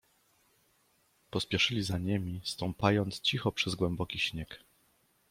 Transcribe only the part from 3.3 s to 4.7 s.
przez głęboki śnieg."